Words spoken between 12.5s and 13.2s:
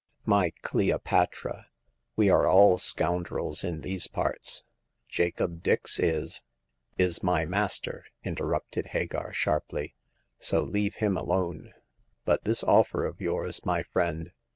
offer